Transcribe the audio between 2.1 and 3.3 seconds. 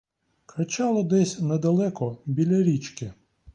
біля річки.